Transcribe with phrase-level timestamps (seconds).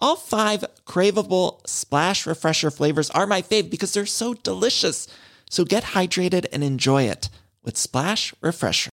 [0.00, 5.08] All five craveable Splash Refresher flavors are my fave because they're so delicious.
[5.50, 7.28] So get hydrated and enjoy it
[7.64, 8.90] with Splash Refresher.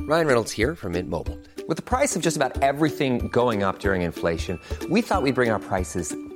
[0.00, 1.38] Ryan Reynolds here from Mint Mobile.
[1.68, 4.58] With the price of just about everything going up during inflation,
[4.88, 6.16] we thought we'd bring our prices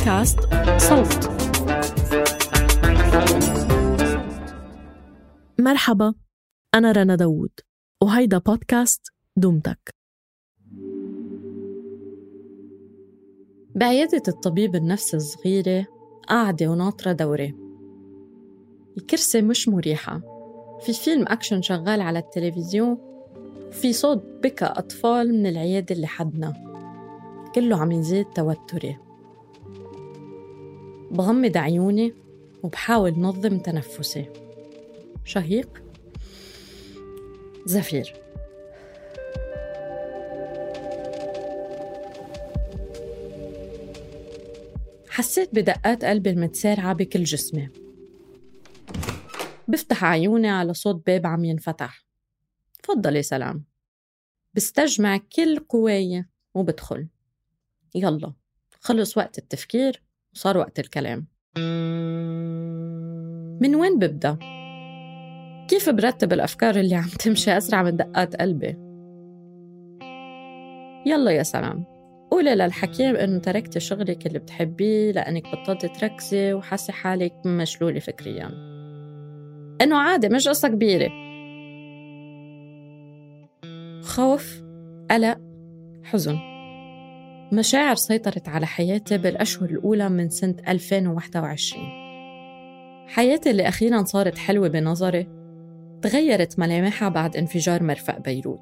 [0.00, 0.38] بودكاست
[0.78, 1.30] صوت.
[5.58, 6.14] مرحبا
[6.74, 7.50] أنا رنا داوود
[8.02, 9.06] وهيدا بودكاست
[9.36, 9.94] دومتك.
[13.74, 15.86] بعيادة الطبيب النفسي الصغيرة
[16.28, 17.54] قاعدة وناطرة دوري
[18.96, 20.20] الكرسي مش مريحة.
[20.80, 22.98] في فيلم أكشن شغال على التلفزيون
[23.68, 26.52] وفي صوت بكى أطفال من العيادة اللي حدنا.
[27.54, 29.09] كله عم يزيد توتري.
[31.10, 32.14] بغمض عيوني
[32.62, 34.26] وبحاول نظم تنفسي.
[35.24, 35.82] شهيق؟
[37.66, 38.14] زفير.
[45.08, 47.68] حسيت بدقات قلبي المتسارعة بكل جسمي.
[49.68, 52.04] بفتح عيوني على صوت باب عم ينفتح.
[52.82, 53.64] تفضلي سلام.
[54.54, 57.08] بستجمع كل قواي وبدخل.
[57.94, 58.32] يلا
[58.80, 60.02] خلص وقت التفكير.
[60.34, 61.26] وصار وقت الكلام
[63.60, 64.38] من وين ببدأ؟
[65.68, 68.76] كيف برتب الأفكار اللي عم تمشي أسرع من دقات قلبي؟
[71.06, 71.84] يلا يا سلام.
[72.30, 78.46] قولي للحكيم إنه تركتي شغلك اللي بتحبيه لأنك بطلتي تركزي وحاسة حالك مشلولة فكريا.
[79.82, 81.10] إنه عادي مش قصة كبيرة.
[84.02, 84.62] خوف
[85.10, 85.38] قلق
[86.04, 86.49] حزن.
[87.52, 91.84] مشاعر سيطرت على حياتي بالأشهر الأولى من سنة 2021
[93.08, 95.26] حياتي اللي أخيرا صارت حلوة بنظري
[96.02, 98.60] تغيرت ملامحها بعد انفجار مرفأ بيروت.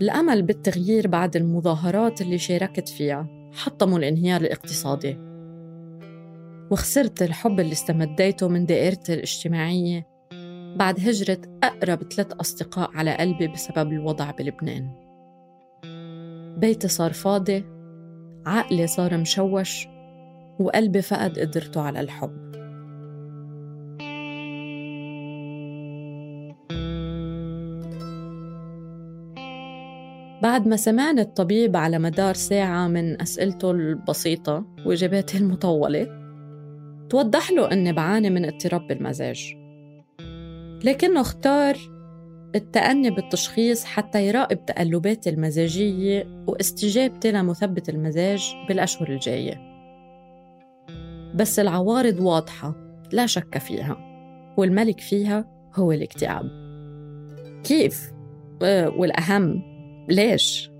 [0.00, 5.18] الأمل بالتغيير بعد المظاهرات اللي شاركت فيها حطموا الانهيار الاقتصادي.
[6.70, 10.06] وخسرت الحب اللي استمديته من دائرتي الاجتماعية
[10.76, 15.11] بعد هجرة أقرب ثلاث أصدقاء على قلبي بسبب الوضع بلبنان.
[16.56, 17.64] بيتي صار فاضي
[18.46, 19.88] عقلي صار مشوش
[20.58, 22.52] وقلبي فقد قدرته على الحب.
[30.42, 36.06] بعد ما سمعني الطبيب على مدار ساعة من أسئلته البسيطة وإجاباته المطولة
[37.10, 39.56] توضح له أني بعاني من اضطراب بالمزاج.
[40.84, 41.76] لكنه اختار
[42.54, 49.72] التأني بالتشخيص حتى يراقب تقلباتي المزاجية واستجابتي لمثبت المزاج بالأشهر الجاية
[51.34, 52.74] بس العوارض واضحة
[53.12, 53.96] لا شك فيها
[54.56, 56.50] والملك فيها هو الاكتئاب
[57.64, 58.12] كيف؟
[58.96, 59.62] والأهم
[60.08, 60.70] ليش؟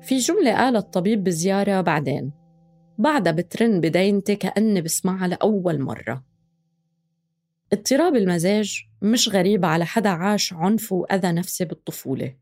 [0.00, 2.45] في جملة قالها الطبيب بزيارة بعدين
[2.98, 6.24] بعدها بترن بدينتي كأني بسمعها لأول مرة.
[7.72, 12.36] اضطراب المزاج مش غريب على حدا عاش عنف وأذى نفسي بالطفولة.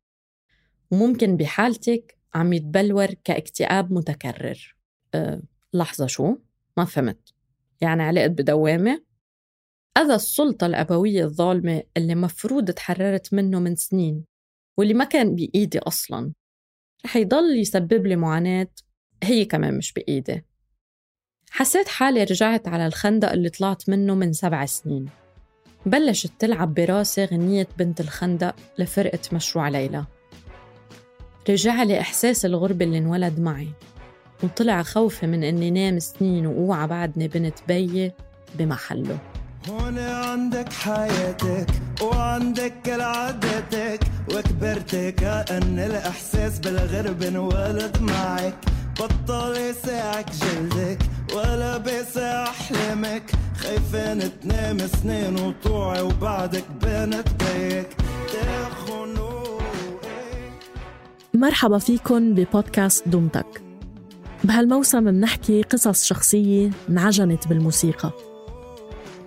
[0.90, 4.76] وممكن بحالتك عم يتبلور كاكتئاب متكرر.
[5.14, 5.42] أه
[5.72, 6.36] لحظة شو؟
[6.76, 7.34] ما فهمت.
[7.80, 9.04] يعني علقت بدوامة؟
[9.98, 14.24] أذى السلطة الأبوية الظالمة اللي مفروض تحررت منه من سنين
[14.78, 16.32] واللي ما كان بإيدي أصلاً.
[17.04, 18.68] رح يضل يسبب لي معاناة
[19.24, 20.44] هي كمان مش بإيدي.
[21.50, 25.08] حسيت حالي رجعت على الخندق اللي طلعت منه من سبع سنين.
[25.86, 30.04] بلشت تلعب براسي غنية بنت الخندق لفرقة مشروع ليلى.
[31.50, 33.68] رجع لي إحساس الغربة اللي انولد معي
[34.42, 38.12] وطلع خوفي من إني نام سنين وأوعى بعدني بنت بيي
[38.54, 39.18] بمحله.
[39.68, 41.66] هون عندك حياتك
[42.02, 44.00] وعندك كل عاداتك
[44.34, 48.54] وكبرت كأن الإحساس بالغرب انولد معك.
[49.00, 50.98] بطل يساعك جلدك
[51.34, 57.88] ولا بيسع أحلامك خايفين تنام سنين وطوعي وبعدك بنت بيك.
[61.34, 63.62] مرحبا فيكن ببودكاست دومتك.
[64.44, 68.10] بهالموسم منحكي قصص شخصية انعجنت بالموسيقى.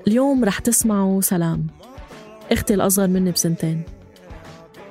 [0.07, 1.67] اليوم رح تسمعوا سلام.
[2.51, 3.83] أختي الأصغر مني بسنتين.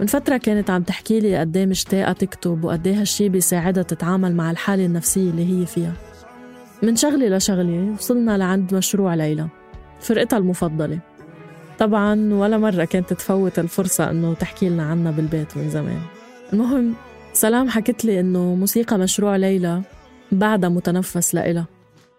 [0.01, 4.35] من فترة كانت عم تحكي لي قد إيه مشتاقة تكتب وقد إيه هالشي بيساعدها تتعامل
[4.35, 5.93] مع الحالة النفسية اللي هي فيها.
[6.83, 9.49] من شغلة لشغلة وصلنا لعند مشروع ليلى
[10.01, 10.99] فرقتها المفضلة.
[11.79, 16.01] طبعا ولا مرة كانت تفوت الفرصة إنه تحكي لنا عنها بالبيت من زمان.
[16.53, 16.95] المهم
[17.33, 19.83] سلام حكت لي إنه موسيقى مشروع ليلى
[20.33, 21.67] بعدها متنفس لإلها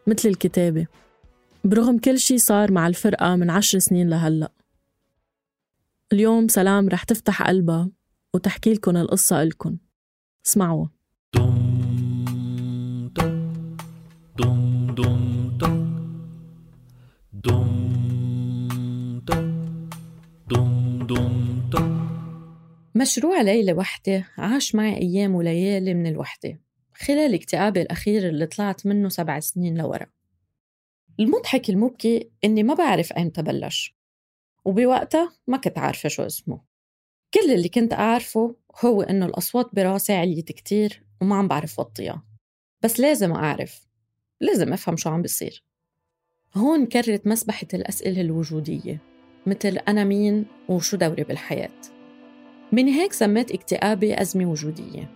[0.07, 0.85] مثل الكتابة.
[1.63, 4.56] برغم كل شي صار مع الفرقة من عشر سنين لهلأ.
[6.13, 7.89] اليوم سلام رح تفتح قلبها
[8.33, 9.77] وتحكي لكم القصة إلكن.
[10.47, 10.87] اسمعوا.
[22.95, 26.59] مشروع ليلى وحدة عاش معي أيام وليالي من الوحدة
[26.93, 30.05] خلال اكتئابي الأخير اللي طلعت منه سبع سنين لورا.
[31.19, 33.96] المضحك المبكي إني ما بعرف أيمتى بلش
[34.67, 36.61] وبوقتها ما كنت عارفة شو اسمه.
[37.33, 38.55] كل اللي كنت أعرفه
[38.85, 42.23] هو إنه الأصوات براسي عليت كتير وما عم بعرف وطيها.
[42.83, 43.87] بس لازم أعرف
[44.41, 45.63] لازم أفهم شو عم بيصير.
[46.55, 49.01] هون كررت مسبحة الأسئلة الوجودية
[49.45, 51.81] مثل أنا مين وشو دوري بالحياة.
[52.71, 55.11] من هيك سميت اكتئابي أزمة وجودية.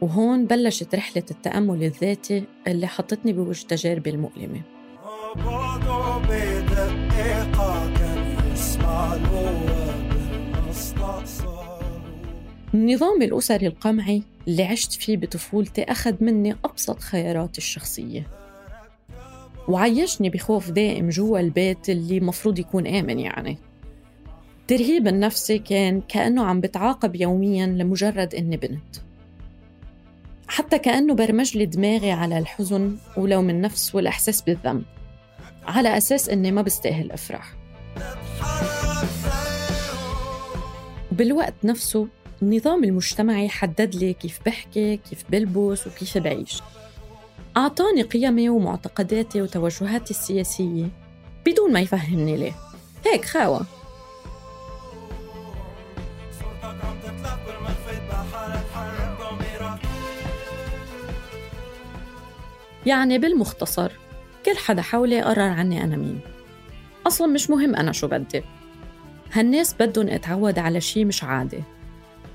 [0.00, 4.62] وهون بلشت رحلة التأمل الذاتي اللي حطتني بوجه تجاربي المؤلمة.
[12.74, 18.26] النظام الأسري القمعي اللي عشت فيه بطفولتي أخذ مني أبسط خياراتي الشخصية.
[19.68, 23.58] وعيشني بخوف دائم جوا البيت اللي مفروض يكون آمن يعني.
[24.60, 28.96] الترهيب النفسي كان كأنه عم بتعاقب يوميا لمجرد إني بنت.
[30.48, 34.82] حتى كأنه برمج لي دماغي على الحزن ولوم النفس والإحساس بالذنب.
[35.66, 37.54] على أساس إني ما بستاهل أفرح.
[41.14, 42.08] بالوقت نفسه
[42.42, 46.62] النظام المجتمعي حدد لي كيف بحكي كيف بلبس وكيف بعيش.
[47.56, 50.88] أعطاني قيمي ومعتقداتي وتوجهاتي السياسية
[51.46, 52.52] بدون ما يفهمني ليه.
[53.06, 53.66] هيك خاوة.
[62.86, 63.92] يعني بالمختصر
[64.46, 66.20] كل حدا حولي قرر عني أنا مين.
[67.06, 68.42] أصلا مش مهم أنا شو بدي.
[69.34, 71.62] هالناس بدهم اتعود على شي مش عادي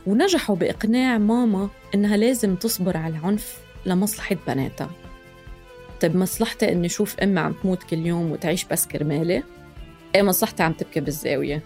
[0.08, 4.92] ونجحوا بإقناع ماما إنها لازم تصبر على العنف لمصلحة بناتها.
[6.02, 9.44] طيب مصلحتي إني شوف أمي عم تموت كل يوم وتعيش بس كرمالي؟
[10.16, 11.64] إيه مصلحتي عم تبكي بالزاوية.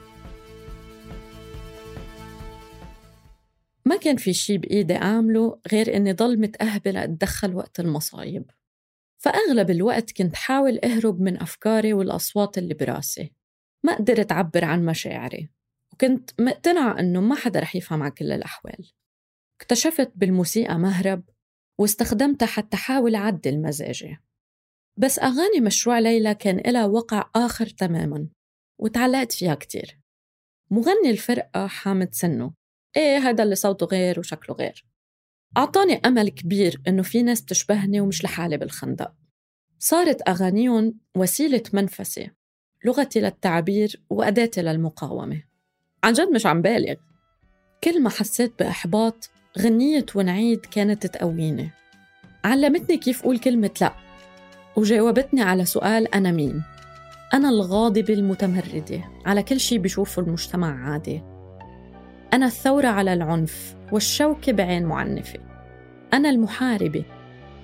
[3.85, 8.51] ما كان في شي بإيدي أعمله غير إني ضل متأهبة أتدخل وقت المصايب.
[9.17, 13.42] فأغلب الوقت كنت حاول أهرب من أفكاري والأصوات اللي براسي.
[13.83, 15.49] ما قدرت أعبر عن مشاعري
[15.93, 18.91] وكنت مقتنعة إنه ما حدا رح يفهم على كل الأحوال.
[19.61, 21.23] اكتشفت بالموسيقى مهرب
[21.79, 24.17] واستخدمتها حتى حاول أعدل مزاجي.
[24.97, 28.27] بس أغاني مشروع ليلى كان لها وقع آخر تماماً
[28.79, 29.99] وتعلقت فيها كتير.
[30.71, 32.53] مغني الفرقة حامد سنو
[32.97, 34.85] إيه هذا اللي صوته غير وشكله غير.
[35.57, 39.13] أعطاني أمل كبير إنه في ناس بتشبهني ومش لحالي بالخندق.
[39.79, 42.31] صارت أغانيهم وسيلة منفسة
[42.85, 45.43] لغتي للتعبير وأداتي للمقاومة.
[46.03, 46.95] عن جد مش عم بالغ.
[47.83, 51.69] كل ما حسيت بإحباط غنية ونعيد كانت تقويني.
[52.45, 53.93] علمتني كيف أقول كلمة لأ
[54.75, 56.63] وجاوبتني على سؤال أنا مين.
[57.33, 61.21] أنا الغاضبة المتمردة على كل شي بشوفه المجتمع عادي.
[62.33, 65.39] أنا الثورة على العنف والشوكة بعين معنفة.
[66.13, 67.05] أنا المحاربة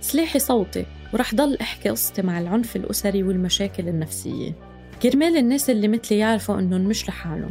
[0.02, 4.69] سلاحي صوتي ورح ضل أحكي قصتي مع العنف الأسري والمشاكل النفسية.
[5.02, 7.50] كرمال الناس اللي مثلي يعرفوا إنهم مش لحالهم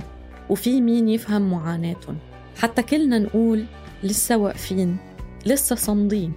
[0.50, 2.18] وفي مين يفهم معاناتهم.
[2.56, 3.64] حتى كلنا نقول
[4.02, 4.96] لسه واقفين
[5.46, 6.32] لسه صامدين.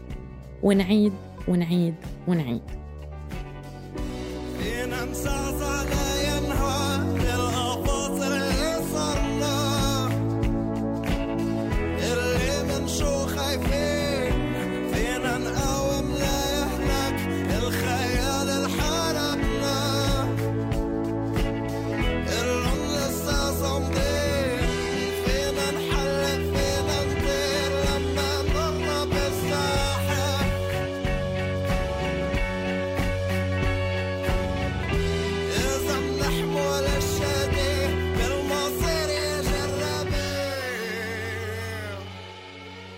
[0.63, 1.13] ونعيد
[1.47, 1.95] ونعيد
[2.27, 2.61] ونعيد.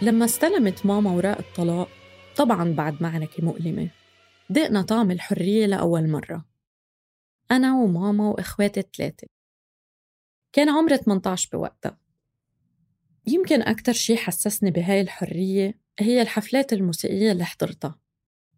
[0.03, 1.89] لما استلمت ماما وراء الطلاق
[2.37, 3.89] طبعا بعد معركة مؤلمة
[4.49, 6.45] دقنا طعم الحرية لأول مرة.
[7.51, 9.27] أنا وماما وإخواتي الثلاثة
[10.53, 11.97] كان عمري 18 بوقتها.
[13.27, 17.99] يمكن أكتر شي حسسني بهاي الحرية هي الحفلات الموسيقية اللي حضرتها.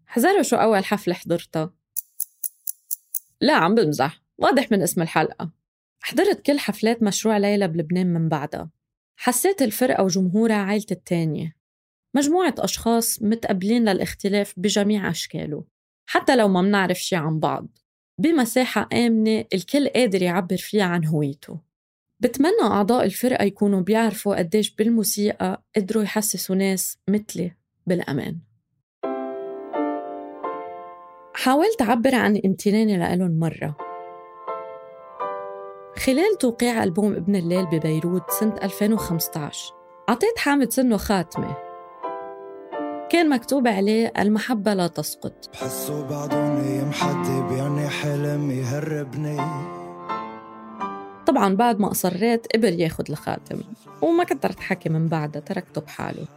[0.05, 1.73] حذروا شو أول حفلة حضرتها؟
[3.41, 4.21] لا عم بمزح.
[4.37, 5.51] واضح من اسم الحلقة.
[6.01, 8.74] حضرت كل حفلات مشروع ليلى بلبنان من بعدها.
[9.15, 11.55] حسيت الفرقة وجمهورها عائلتي التانية.
[12.15, 15.63] مجموعة أشخاص متقبلين للاختلاف بجميع أشكاله
[16.09, 17.77] حتى لو ما منعرف شي عن بعض.
[18.21, 21.59] بمساحة آمنة الكل قادر يعبر فيها عن هويته.
[22.19, 27.51] بتمنى أعضاء الفرقة يكونوا بيعرفوا قديش بالموسيقى قدروا يحسسوا ناس مثلي
[27.87, 28.39] بالأمان.
[31.33, 33.94] حاولت أعبر عن امتناني لإلهم مرة.
[35.97, 39.73] خلال توقيع ألبوم ابن الليل ببيروت سنة 2015
[40.09, 41.55] عطيت حامد سنه خاتمة.
[43.09, 45.49] كان مكتوب عليه المحبة لا تسقط.
[45.53, 49.37] بحسه بعدوني محدي بيعني حلم يهربني.
[51.25, 53.61] طبعا بعد ما أصريت قبل ياخد الخاتم
[54.01, 56.27] وما كترت حكي من بعدها تركته بحاله.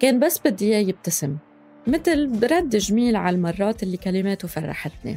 [0.00, 1.36] كان بس بدي إياه يبتسم
[1.86, 5.16] مثل برد جميل على المرات اللي كلماته فرحتني.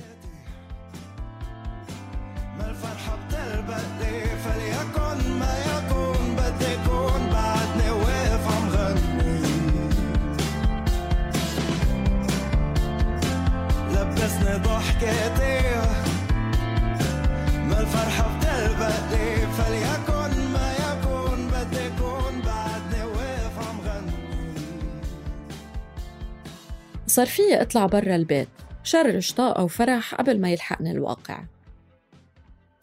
[27.07, 28.47] صار فيي أطلع برا البيت
[28.83, 31.43] شرج طاقة وفرح قبل ما يلحقني الواقع.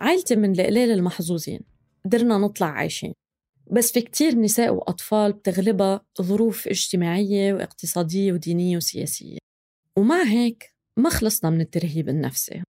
[0.01, 1.61] عائلتي من القليل المحظوظين
[2.05, 3.13] قدرنا نطلع عايشين.
[3.71, 9.39] بس في كتير نساء وأطفال بتغلبها ظروف اجتماعية واقتصادية ودينية وسياسية.
[9.97, 12.63] ومع هيك ما خلصنا من الترهيب النفسي.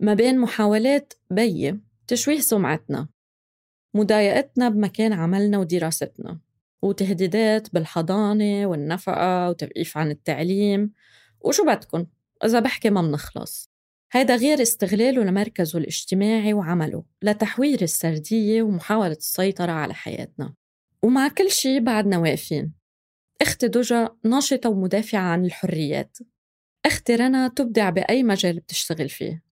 [0.00, 3.08] ما بين محاولات بي تشويه سمعتنا
[3.94, 6.40] مضايقتنا بمكان عملنا ودراستنا
[6.82, 10.92] وتهديدات بالحضانة والنفقة وتوقيف عن التعليم.
[11.40, 12.06] وشو بدكن؟
[12.44, 13.70] إذا بحكي ما منخلص.
[14.12, 20.54] هيدا غير استغلاله لمركزه الاجتماعي وعمله لتحوير السردية ومحاولة السيطرة على حياتنا.
[21.02, 22.72] ومع كل شي بعدنا واقفين.
[23.42, 26.18] أختي دجا ناشطة ومدافعة عن الحريات.
[26.88, 29.42] أختي رنا تبدع بأي مجال بتشتغل فيه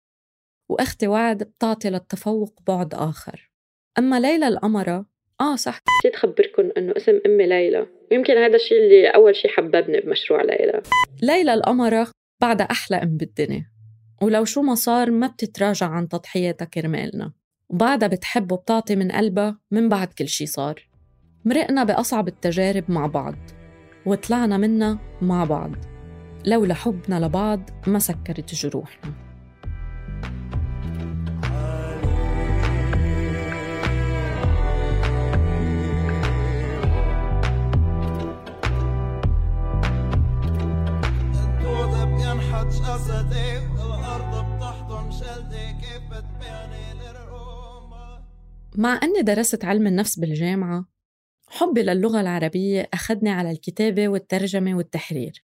[0.69, 3.51] وأختي وعد بتعطي للتفوق بعد آخر.
[3.99, 5.07] أما ليلى القمرة
[5.41, 5.81] آه صح.
[6.01, 10.83] نسيت أخبركم إنه اسم أمي ليلى ويمكن هذا الشيء اللي أول شيء حببني بمشروع ليلى.
[11.23, 13.71] ليلى القمرة بعدها أحلى أم بالدنيا
[14.23, 17.33] ولو شو ما صار ما بتتراجع عن تضحياتها كرمالنا.
[17.69, 20.89] وبعدها بتحب وبتعطي من قلبها من بعد كل شي صار.
[21.45, 23.37] مرقنا بأصعب التجارب مع بعض
[24.07, 25.96] وطلعنا منها مع بعض.
[26.47, 29.13] لولا حبنا لبعض ما سكرت جروحنا.
[48.77, 50.85] مع أني درست علم النفس بالجامعة
[51.49, 55.46] حبي للغة العربية أخذني على الكتابة والترجمة والتحرير.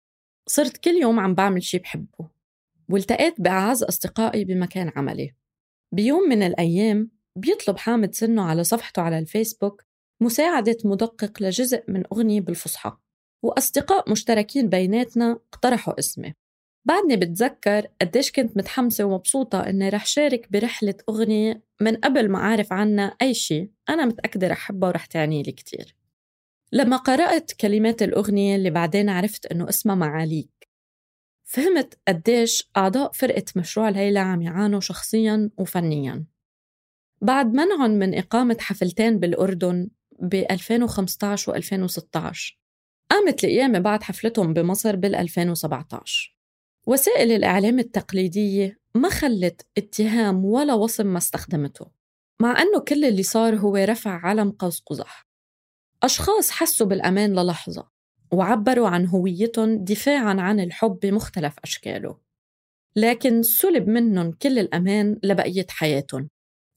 [0.48, 2.30] صرت كل يوم عم بعمل شي بحبه
[2.90, 5.36] والتقيت بأعز أصدقائي بمكان عملي.
[5.92, 9.84] بيوم من الأيام بيطلب حامد سنه على صفحته على الفيسبوك
[10.22, 12.98] مساعدة مدقق لجزء من أغنية بالفصحى
[13.44, 16.34] وأصدقاء مشتركين بيناتنا اقترحوا اسمي.
[16.86, 22.74] بعدني بتذكر قديش كنت متحمسة ومبسوطة إني رح شارك برحلة أغنية من قبل ما أعرف
[22.74, 25.96] عنها أي شيء أنا متأكدة رح أحبها ورح تعني لي كتير.
[26.74, 30.70] لما قرأت كلمات الأغنية اللي بعدين عرفت إنه اسمها معاليك
[31.44, 36.26] فهمت قديش أعضاء فرقة مشروع ليلى عم يعانوا شخصياً وفنياً.
[37.22, 39.90] بعد منعهم من إقامة حفلتين بالأردن
[40.20, 42.60] ب 2015 و 2016
[43.12, 46.38] قامت القيامة بعد حفلتهم بمصر بال 2017
[46.88, 51.92] وسائل الإعلام التقليدية ما خلت اتهام ولا وصم ما استخدمته
[52.42, 55.33] مع أنه كل اللي صار هو رفع علم قوس قزح.
[56.04, 57.88] أشخاص حسوا بالأمان للحظة
[58.34, 62.18] وعبروا عن هويتهم دفاعاً عن الحب بمختلف أشكاله
[62.96, 66.30] لكن سلب منهم كل الأمان لبقية حياتهم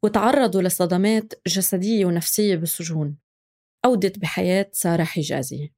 [0.05, 3.17] وتعرضوا لصدمات جسدية ونفسية بالسجون
[3.85, 5.73] أودت بحياة سارة حجازي.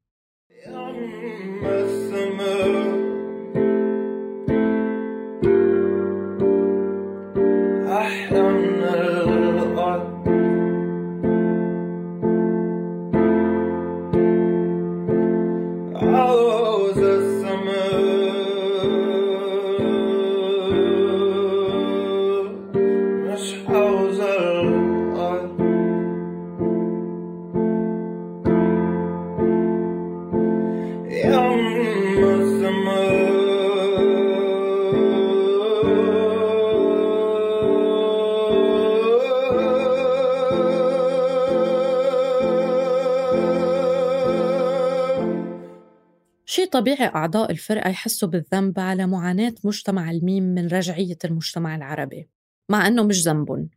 [46.69, 52.29] طبيعي أعضاء الفرقة يحسوا بالذنب على معاناة مجتمع الميم من رجعية المجتمع العربي
[52.71, 53.69] مع أنه مش ذنبهم.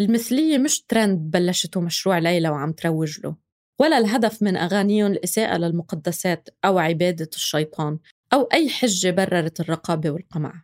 [0.00, 3.36] المثلية مش ترند بلشته مشروع ليلى وعم تروج له
[3.78, 7.98] ولا الهدف من أغانيهم الإساءة للمقدسات أو عبادة الشيطان
[8.32, 10.62] أو أي حجة بررت الرقابة والقمع.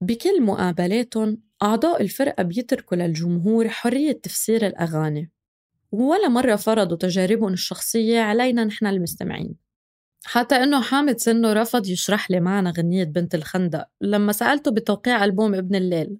[0.00, 5.30] بكل مقابلاتهم أعضاء الفرقة بيتركوا للجمهور حرية تفسير الأغاني
[5.92, 9.65] ولا مرة فرضوا تجاربهم الشخصية علينا نحن المستمعين.
[10.28, 15.54] حتى إنه حامد سنه رفض يشرح لي معنى غنية بنت الخندق لما سألته بتوقيع ألبوم
[15.54, 16.16] ابن الليل.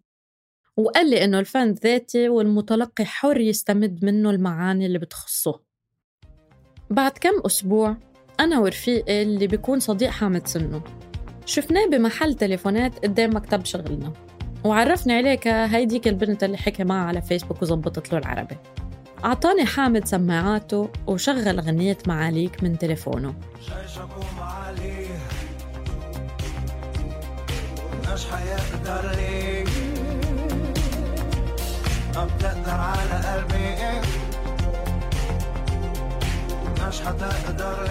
[0.77, 5.61] وقال لي إنه الفن ذاتي والمتلقي حر يستمد منه المعاني اللي بتخصه.
[6.91, 7.97] بعد كم أسبوع
[8.41, 10.83] أنا ورفيقي اللي بيكون صديق حامد سنه
[11.47, 14.13] شفناه بمحل تليفونات قدام مكتب شغلنا
[14.65, 18.57] وعرفني عليك هيديك البنت اللي حكى معها على فيسبوك وزبطت له العربي.
[19.25, 23.35] أعطاني حامد سماعاته وشغل غنية معاليك من تليفونه.
[36.89, 37.91] مش حتقدر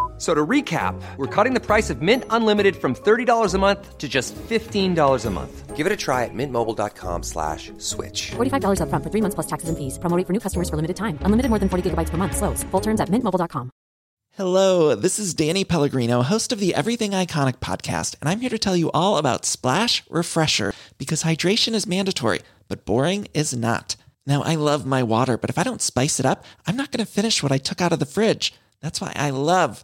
[0.21, 3.97] F- So to recap, we're cutting the price of Mint Unlimited from $30 a month
[3.97, 5.75] to just $15 a month.
[5.75, 8.31] Give it a try at mintmobile.com slash switch.
[8.35, 9.97] $45 upfront for three months plus taxes and fees.
[9.97, 11.17] Promo rate for new customers for limited time.
[11.25, 12.37] Unlimited more than 40 gigabytes per month.
[12.37, 12.63] Slows.
[12.71, 13.71] Full terms at mintmobile.com.
[14.37, 18.59] Hello, this is Danny Pellegrino, host of the Everything Iconic podcast, and I'm here to
[18.59, 23.95] tell you all about Splash Refresher because hydration is mandatory, but boring is not.
[24.25, 27.03] Now, I love my water, but if I don't spice it up, I'm not going
[27.05, 28.53] to finish what I took out of the fridge.
[28.81, 29.83] That's why I love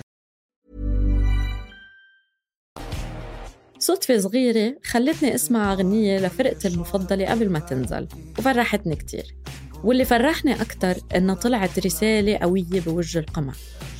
[3.81, 8.07] صدفة صغيرة خلتني أسمع أغنية لفرقتي المفضلة قبل ما تنزل
[8.39, 9.35] وفرحتني كتير.
[9.83, 13.53] واللي فرحني أكتر إنها طلعت رسالة قوية بوجه القمع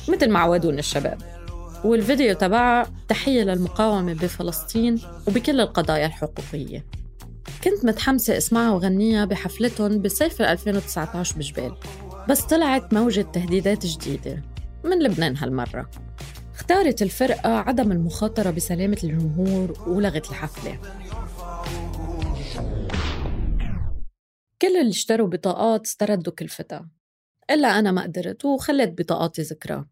[0.08, 1.18] مثل ما عودونا الشباب.
[1.84, 6.86] والفيديو تبعها تحية للمقاومة بفلسطين وبكل القضايا الحقوقية.
[7.64, 11.74] كنت متحمسة أسمعها وغنيها بحفلتهم بصيف 2019 بجبال
[12.28, 14.42] بس طلعت موجة تهديدات جديدة
[14.84, 15.90] من لبنان هالمرة.
[16.54, 20.80] اختارت الفرقة عدم المخاطرة بسلامة الجمهور ولغت الحفلة.
[24.62, 26.88] كل اللي اشتروا بطاقات استردوا كلفتها
[27.50, 29.86] إلا أنا ما قدرت وخليت بطاقاتي ذكرى.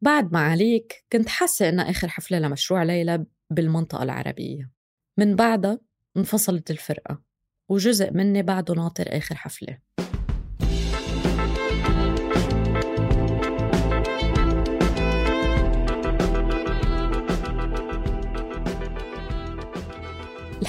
[0.00, 4.70] بعد ما عليك كنت حاسة إنها آخر حفلة لمشروع ليلى بالمنطقة العربية.
[5.18, 5.78] من بعدها
[6.16, 7.22] انفصلت الفرقة
[7.68, 9.78] وجزء مني بعده ناطر آخر حفلة.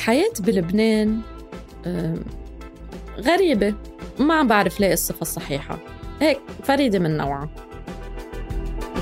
[0.03, 1.21] الحياة بلبنان
[3.19, 3.73] غريبة.
[4.19, 5.77] ما عم بعرف لاقي الصفة الصحيحة.
[6.21, 7.49] هيك فريدة من نوعها.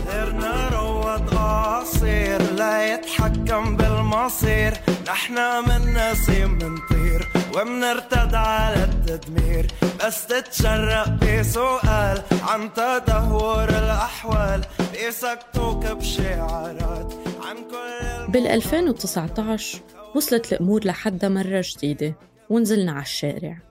[0.08, 4.74] غيرنا روض قصير لا يتحكم بالمصير.
[5.08, 9.68] نحنا من نسيم منطير ومنرتد على التدمير.
[10.06, 14.62] بس تتشرق بسؤال عن تدهور الأحوال.
[14.94, 17.14] بيسكتوك بشعارات
[17.46, 19.82] عن كل بال 2019
[20.16, 22.16] وصلت الأمور لحدها مرة جديدة
[22.50, 23.62] ونزلنا على الشارع.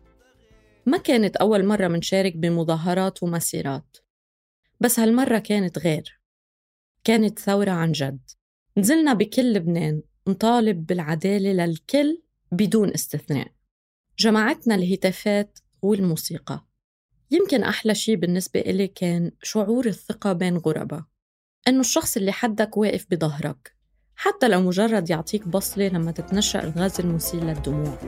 [0.86, 3.96] ما كانت أول مرة منشارك بمظاهرات ومسيرات
[4.80, 6.20] بس هالمرة كانت غير.
[7.04, 8.20] كانت ثورة عن جد.
[8.76, 12.22] نزلنا بكل لبنان نطالب بالعدالة للكل
[12.52, 13.52] بدون استثناء.
[14.18, 16.66] جمعتنا الهتافات والموسيقى.
[17.30, 21.04] يمكن أحلى شي بالنسبة إلي كان شعور الثقة بين غرباء
[21.68, 23.79] إنه الشخص اللي حدك واقف بظهرك.
[24.22, 27.98] حتى لو مجرد يعطيك بصلة لما تتنشأ الغاز المسيل للدموع.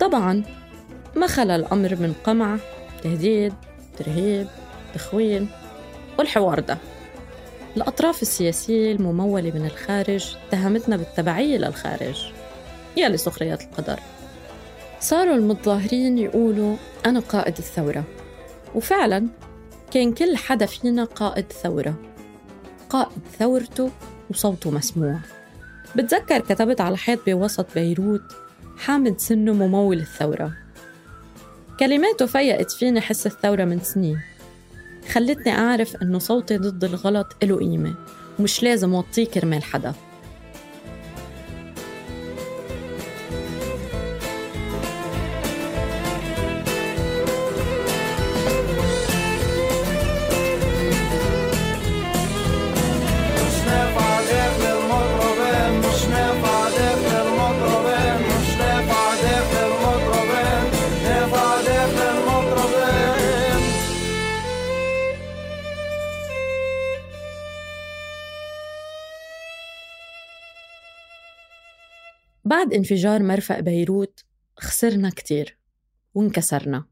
[0.00, 0.42] طبعا
[1.16, 2.56] ما خلا الأمر من قمع
[3.02, 3.54] تهديد
[3.98, 4.46] ترهيب
[4.94, 5.48] تخوين
[6.18, 6.78] والحوار ده.
[7.76, 12.32] الأطراف السياسية الممولة من الخارج اتهمتنا بالتبعية للخارج.
[12.96, 14.00] يا لسخرية القدر.
[15.04, 18.04] صاروا المتظاهرين يقولوا أنا قائد الثورة.
[18.74, 19.26] وفعلا
[19.90, 21.94] كان كل حدا فينا قائد ثورة.
[22.90, 23.90] قائد ثورته
[24.30, 25.18] وصوته مسموع.
[25.96, 28.22] بتذكر كتبت على حيط بوسط بيروت
[28.78, 30.52] حامد سنه ممول الثورة.
[31.80, 34.20] كلماته فيقت فيني حس الثورة من سنين.
[35.12, 37.94] خلتني أعرف إنه صوتي ضد الغلط إله قيمة
[38.38, 39.94] ومش لازم وطيه كرمال حدا.
[72.74, 74.24] انفجار مرفأ بيروت
[74.56, 75.58] خسرنا كتير
[76.14, 76.86] وانكسرنا.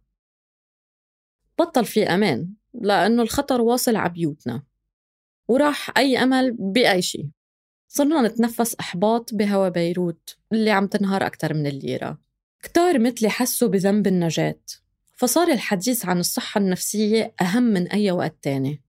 [1.59, 4.62] بطل في أمان لأنه الخطر واصل عبيوتنا.
[5.49, 7.29] وراح أي أمل بأي شيء.
[7.88, 12.18] صرنا نتنفس إحباط بهوا بيروت اللي عم تنهار أكتر من الليرة.
[12.62, 14.61] كتار مثلي حسوا بذنب النجاة.
[15.14, 18.83] فصار الحديث عن الصحة النفسية أهم من أي وقت تاني.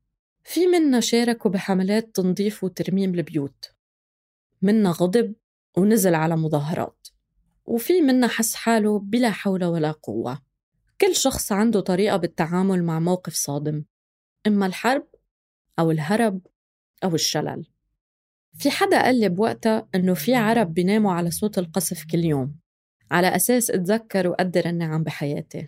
[0.44, 3.72] في منا شاركوا بحملات تنظيف وترميم البيوت.
[4.62, 5.34] منا غضب
[5.78, 7.08] ونزل على مظاهرات
[7.66, 10.42] وفي منا حس حاله بلا حول ولا قوة.
[11.02, 13.84] كل شخص عنده طريقة بالتعامل مع موقف صادم
[14.48, 15.08] إما الحرب
[15.80, 16.42] أو الهرب
[17.04, 17.66] أو الشلل.
[18.54, 22.56] في حدا قال لي بوقتها إنه في عرب بيناموا على صوت القصف كل يوم
[23.12, 25.68] على أساس أتذكر وأقدر النعم بحياتي.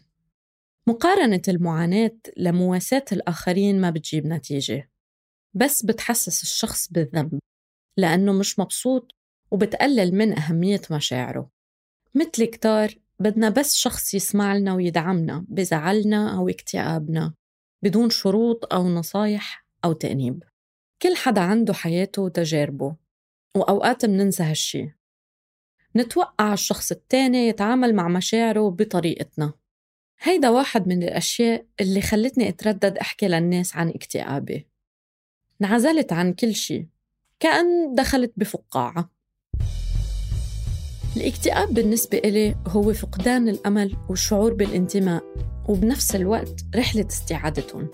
[0.87, 4.89] مقارنة المعاناة لمواساة الآخرين ما بتجيب نتيجة
[5.53, 7.39] بس بتحسس الشخص بالذنب
[7.97, 9.15] لأنه مش مبسوط
[9.51, 11.49] وبتقلل من أهمية مشاعره.
[12.15, 17.33] مثل كتار بدنا بس شخص يسمع لنا ويدعمنا بزعلنا أو اكتئابنا
[17.83, 20.43] بدون شروط أو نصايح أو تأنيب.
[21.01, 22.95] كل حدا عنده حياته وتجاربه
[23.55, 24.89] وأوقات مننسى هالشي.
[25.95, 29.53] نتوقع الشخص التاني يتعامل مع مشاعره بطريقتنا.
[30.21, 34.67] هيدا واحد من الأشياء اللي خلتني أتردد أحكي للناس عن اكتئابي.
[35.61, 36.87] انعزلت عن كل شي
[37.39, 39.14] كأن دخلت بفقاعة.
[41.17, 45.23] الاكتئاب بالنسبة إلي هو فقدان الأمل والشعور بالانتماء
[45.69, 47.87] وبنفس الوقت رحلة استعادتهم.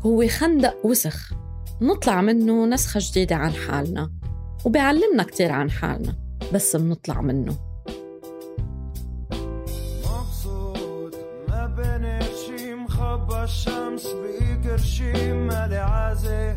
[0.00, 1.32] هو خندق وسخ.
[1.80, 4.10] نطلع منه نسخة جديدة عن حالنا
[4.64, 6.14] وبيعلمنا كتير عن حالنا
[6.54, 7.58] بس منطلع منه.
[10.04, 11.14] مبسوط
[11.48, 16.56] ما بين شي مخبى الشمس بإيكر شي مالي عازي.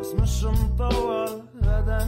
[0.00, 2.04] بس مش مطول غدا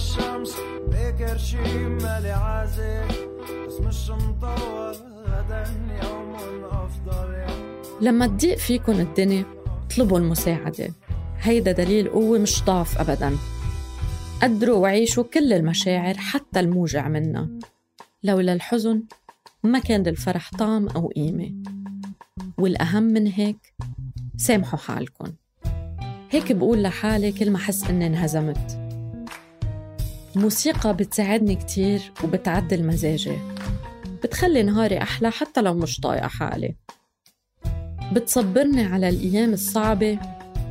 [0.00, 0.54] الشمس
[0.88, 3.00] بإيكر شي مالي عازي.
[3.66, 5.64] بس مش مطول غدا
[6.02, 7.34] يوما أفضل.
[7.34, 9.44] يوم لما تضيق فيكن الدنيا
[9.86, 10.94] اطلبوا المساعدة
[11.40, 13.36] هيدا دليل قوة مش ضعف أبداً.
[14.42, 17.58] قدروا وعيشوا كل المشاعر حتى الموجع منا
[18.22, 19.02] لولا الحزن
[19.62, 21.50] ما كان للفرح طعم أو قيمة.
[22.58, 23.74] والأهم من هيك
[24.36, 25.32] سامحوا حالكن.
[26.30, 28.89] هيك بقول لحالي كل ما أحس إني انهزمت.
[30.36, 33.38] الموسيقى بتساعدني كتير وبتعدل مزاجي.
[34.22, 36.74] بتخلي نهاري أحلى حتى لو مش طايقة حالي.
[38.12, 40.18] بتصبرني على الأيام الصعبة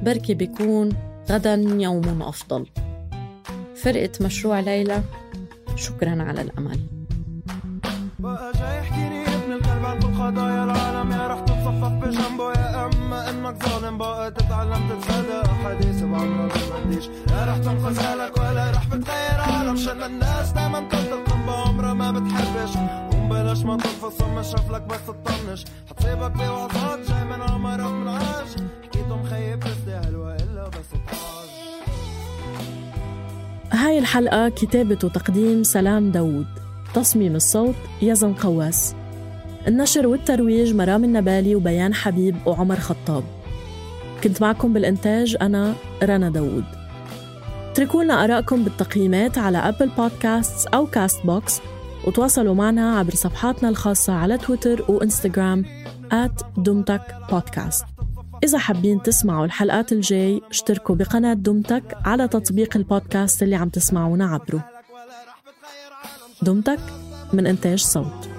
[0.03, 0.89] بركي بيكون
[1.29, 2.65] غدا يوم أفضل.
[3.75, 5.03] فرقة مشروع ليلى
[5.75, 6.79] شكرا على الأمل.
[8.19, 13.29] بقى جاي يحكيني ابن الكلب عن كل قضايا العالم يا رح تتصفق بجنبه يا أما
[13.29, 13.97] إنك ظالم.
[13.97, 19.75] بقى تتعلم تتصدق حديث بعمرك ما بديش لا رح تنقذ حالك ولا رح بتغير عالم.
[19.75, 22.77] شان الناس دايما تنتقم بعمرها ما بتحبش.
[23.11, 25.65] قوم بلاش ما تنفصل ما شاف لك بس تطنش.
[25.89, 28.49] حتصيبك بوعظات جاي من عمرك من عاش.
[28.83, 31.49] حكيتهم خيب تستاهل والا بس تطاش
[33.73, 36.47] هاي الحلقة كتابة وتقديم سلام داوود.
[36.93, 38.95] تصميم الصوت يزن قواس.
[39.67, 43.23] النشر والترويج مرام النبالي وبيان حبيب وعمر خطاب.
[44.23, 46.63] كنت معكم بالإنتاج أنا رنا داوود.
[47.71, 51.61] اتركوا لنا آرائكم بالتقييمات على Apple Podcasts أو Castbox
[52.07, 55.65] وتواصلوا معنا عبر صفحاتنا الخاصة على تويتر وإنستغرام
[56.57, 57.85] دمتك بودكاست
[58.43, 64.63] إذا حابين تسمعوا الحلقات الجاي اشتركوا بقناة دمتك على تطبيق البودكاست اللي عم تسمعونا عبره.
[66.41, 66.79] دمتك
[67.33, 68.38] من إنتاج صوت.